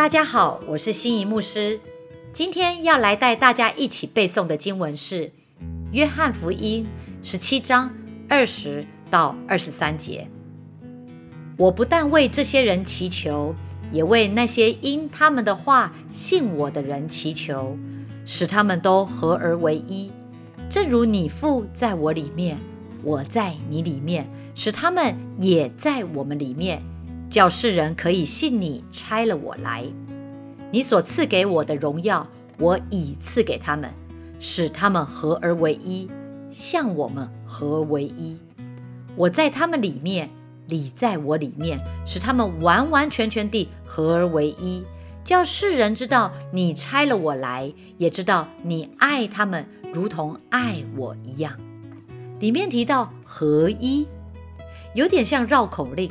[0.00, 1.78] 大家好，我是心仪牧师。
[2.32, 5.26] 今天要来带大家一起背诵的经文是
[5.92, 6.86] 《约翰福音》
[7.28, 7.94] 十七章
[8.26, 10.26] 二十到二十三节。
[11.58, 13.54] 我不但为这些人祈求，
[13.92, 17.76] 也为那些因他们的话信我的人祈求，
[18.24, 20.10] 使他们都合而为一，
[20.70, 22.56] 正如你父在我里面，
[23.02, 26.82] 我在你里面，使他们也在我们里面。
[27.30, 29.86] 叫世人可以信你拆了我来，
[30.72, 32.26] 你所赐给我的荣耀，
[32.58, 33.88] 我已赐给他们，
[34.40, 36.10] 使他们合而为一，
[36.50, 38.36] 像我们合而为一。
[39.14, 40.28] 我在他们里面，
[40.66, 44.82] 你在我里面，使他们完完全全地合而为一，
[45.22, 51.56] 叫世人知道你拆了我来，也知道你爱他们如同爱我一样。
[52.40, 54.08] 里面提到合一，
[54.94, 56.10] 有点像绕口令。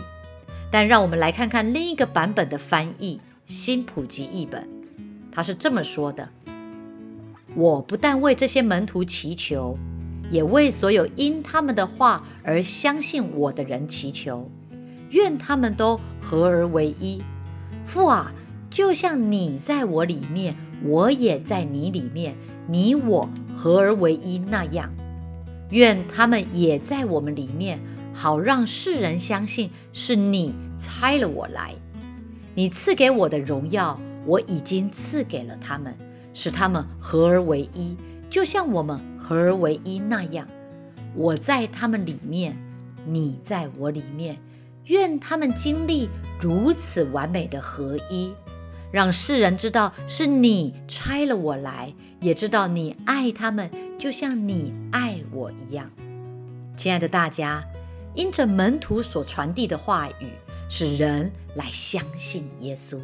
[0.72, 4.68] 但让我们来看看另一个版本的翻译新普及译本，
[5.32, 6.30] 他是这么说的
[7.56, 9.76] ：“我不但为这些门徒祈求，
[10.30, 14.48] 也为所有因他们的话而相信我的人祈求，
[15.10, 17.24] 愿他们都合而为一。
[17.84, 18.32] 父啊，
[18.70, 22.36] 就像你在我里面，我也在你里面，
[22.68, 24.94] 你我合而为一那样，
[25.72, 27.80] 愿他们也在我们里面。”
[28.22, 31.74] 好让世人相信是你拆了我来，
[32.54, 35.98] 你赐给我的荣耀，我已经赐给了他们，
[36.34, 37.96] 使他们合而为一，
[38.30, 40.46] 就像我们合而为一那样。
[41.16, 42.58] 我在他们里面，
[43.06, 44.38] 你在我里面，
[44.88, 46.10] 愿他们经历
[46.42, 48.34] 如此完美的合一，
[48.92, 55.90] 让世人知道是你拆了我来，也知道你爱他们，就像你爱我一样。
[56.76, 57.64] 亲爱的大家。
[58.16, 60.32] 因着门徒所传递的话语，
[60.68, 63.00] 使人来相信耶稣。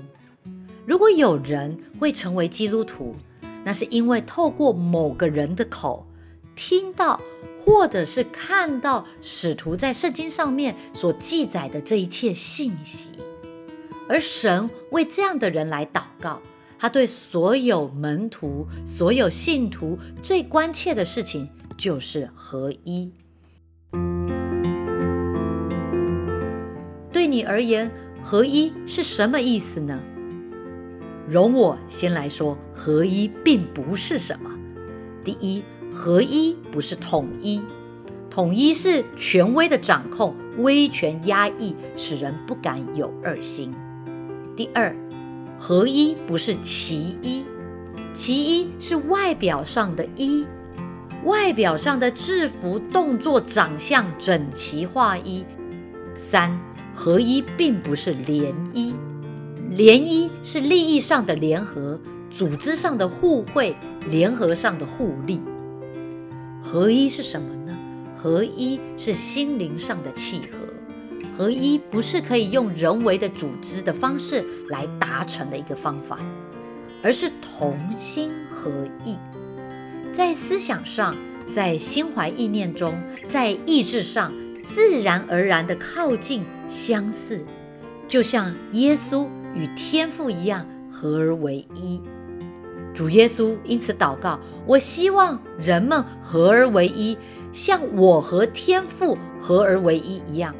[0.85, 3.15] 如果有人会成为基督徒，
[3.63, 6.05] 那是因为透过某个人的口
[6.55, 7.19] 听到，
[7.57, 13.11] 或者是看到使徒在圣经上面所记载的这一切信息，
[14.07, 16.41] 而神为这样的人来祷告。
[16.77, 23.11] 他对所有门徒、所有信徒最关切的事情就是合一。
[27.25, 27.89] 对你而言，
[28.21, 29.99] 合一是什么意思呢？
[31.27, 34.51] 容我先来说，合一并不是什么。
[35.23, 37.63] 第一，合一不是统一，
[38.29, 43.73] 统一是权威的掌控，威权压抑，使人不敢有二心。
[44.55, 44.95] 第二，
[45.57, 47.43] 合一不是其一，
[48.13, 50.45] 其一是外表上的一，
[51.23, 55.43] 外表上的制服、动作、长相整齐划一。
[56.15, 56.55] 三。
[56.97, 58.95] 合一并不是联一，
[59.69, 61.99] 联一是利益上的联合，
[62.31, 63.75] 组织上的互惠，
[64.09, 65.41] 联合上的互利。
[66.61, 67.77] 合一是什么呢？
[68.15, 70.57] 合一是心灵上的契合。
[71.37, 76.17] 合一不是可以用人为的组织的方式来达成的一个方法，
[77.03, 78.71] 而是同心合
[79.03, 79.17] 意，
[80.13, 81.13] 在思想上，
[81.51, 84.31] 在心怀意念中，在意志上。
[84.63, 87.43] 自然而然的靠近相似，
[88.07, 92.01] 就像耶稣与天父一样合而为一。
[92.93, 97.17] 主耶稣因此祷告：“我希望人们合而为一，
[97.51, 100.55] 像我和天父合而为一一样。”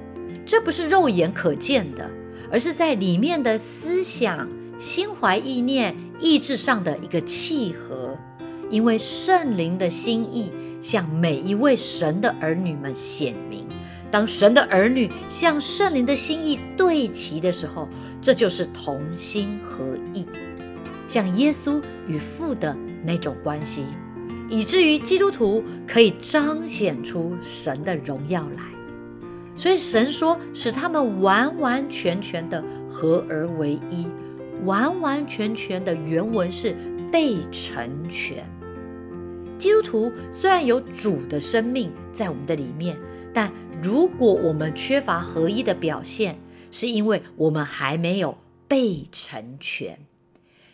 [0.46, 2.10] 这不是肉眼可见的，
[2.52, 8.18] 而是在里面的思想、心怀意念、意志上的一个契合。
[8.70, 10.52] 因为圣灵的心意
[10.82, 13.66] 向每一位神的儿女们显明。
[14.16, 17.86] 当神的儿女向圣灵的心意对齐的时候，
[18.22, 19.84] 这就是同心合
[20.14, 20.26] 意，
[21.06, 23.84] 像耶稣与父的那种关系，
[24.48, 28.64] 以至于基督徒可以彰显出神的荣耀来。
[29.54, 34.08] 所以神说，使他们完完全全的合而为一，
[34.64, 36.74] 完完全全的原文是
[37.12, 38.46] 被成全。
[39.58, 42.98] 基督徒虽然有主的生命在我们的里面。
[43.34, 46.40] 但如果我们缺乏合一的表现，
[46.72, 50.00] 是因为我们还没有被成全。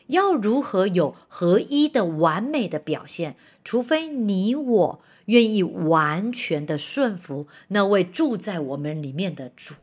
[0.06, 3.36] 要如何有合一的完美的表现？
[3.64, 9.74] 除非你我愿意完全的顺服那位住在我们里面的主。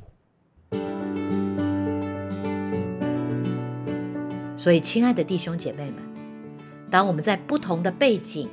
[4.54, 5.94] 所以，亲爱的弟兄姐妹们，
[6.88, 8.48] 当我们在不同的背景、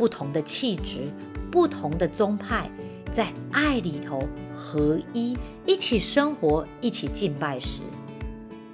[0.00, 1.12] 不同的气质、
[1.50, 2.70] 不同的宗派，
[3.12, 4.26] 在爱里头
[4.56, 5.36] 合一，
[5.66, 7.82] 一起生活，一起敬拜时，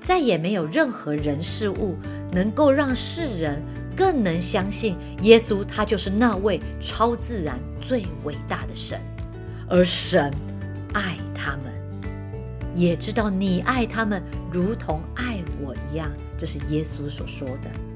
[0.00, 1.96] 再也没有任何人事物
[2.30, 3.60] 能够让世人
[3.96, 9.00] 更能相信耶稣，他就是那位超自然最伟大的神，
[9.68, 10.32] 而神
[10.92, 11.74] 爱他们，
[12.72, 14.22] 也知道你爱他们
[14.52, 16.08] 如同爱我一样，
[16.38, 17.95] 这是耶稣所说的。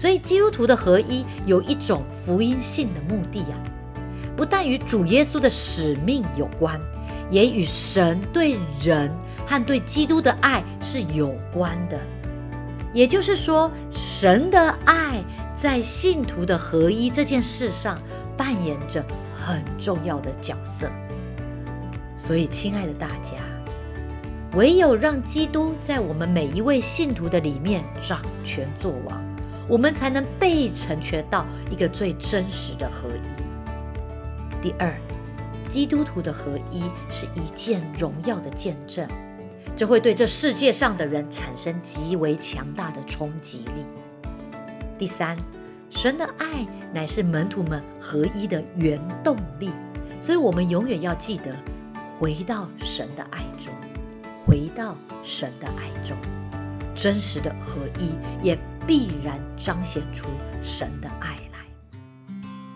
[0.00, 3.60] 所以基督徒的合一有一种福音性的目的啊，
[4.34, 6.80] 不但与主耶稣的使命有关，
[7.30, 9.14] 也与神对人
[9.46, 12.00] 和对基督的爱是有关的。
[12.94, 15.22] 也就是说，神的爱
[15.54, 17.98] 在信徒的合一这件事上
[18.38, 19.04] 扮演着
[19.34, 20.90] 很重要的角色。
[22.16, 23.34] 所以，亲爱的大家，
[24.54, 29.29] 唯有让基督在我们每一位信徒的里面掌权作王。
[29.70, 34.60] 我们才能被成全到一个最真实的合一。
[34.60, 34.92] 第二，
[35.68, 39.08] 基督徒的合一是一件荣耀的见证，
[39.76, 43.84] 这会对这世界上的人产生极为强大的冲击力。
[44.98, 45.36] 第三，
[45.88, 49.70] 神的爱乃是门徒们合一的原动力，
[50.20, 51.54] 所以我们永远要记得
[52.18, 53.72] 回到神的爱中，
[54.44, 56.16] 回到神的爱中，
[56.92, 58.10] 真实的合一
[58.44, 58.58] 也。
[58.90, 60.26] 必然彰显出
[60.60, 61.60] 神的爱来。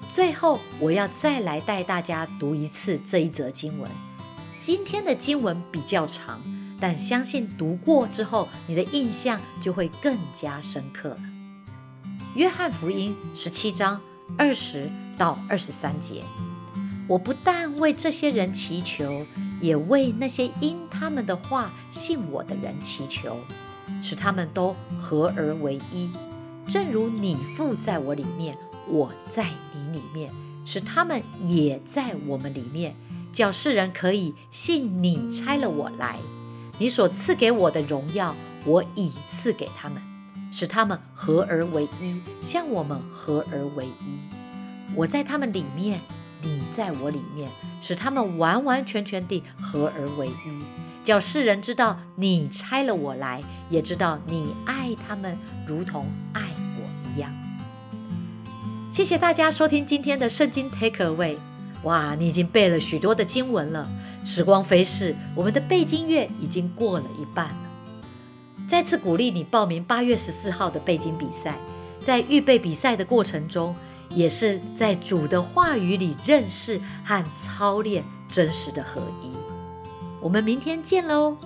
[0.09, 3.91] 最后，我要再来带大家读一次这一则经文。
[4.57, 6.41] 今天的经文比较长，
[6.79, 11.19] 但相信读过之后，你的印象就会更加深刻了。
[12.37, 14.01] 约翰福音十七章
[14.39, 14.89] 二十
[15.19, 16.23] 到二十三节，
[17.09, 19.27] 我不但为这些人祈求，
[19.61, 23.37] 也为那些因他们的话信我的人祈求。
[24.05, 26.11] 使他们都合而为一，
[26.69, 28.55] 正如你父在我里面，
[28.87, 30.31] 我在你里面，
[30.67, 32.95] 使他们也在我们里面，
[33.33, 36.19] 叫世人可以信你差了我来。
[36.77, 38.37] 你所赐给我的荣耀，
[38.67, 40.03] 我已赐给他们，
[40.53, 44.95] 使他们合而为一，像我们合而为一。
[44.95, 45.99] 我在他们里面，
[46.43, 50.84] 你在我里面，使他们完完全全地合而为一。
[51.05, 56.41] 叫世人知道你差了我来，也知道你爱他们如同爱
[56.79, 57.31] 我一样。
[58.91, 61.37] 谢谢大家收听今天的圣经 Take Away。
[61.83, 63.87] 哇，你已经背了许多的经文了。
[64.25, 67.56] 时光飞逝，我们的背经月已经过了一半了。
[68.67, 71.55] 再次鼓励你报名八月十四号的背经比赛。
[72.01, 73.77] 在预备比赛的过程中，
[74.09, 79.34] 也是在主的话语里认识和操练真实的合一。
[80.25, 81.37] 我们明天见喽。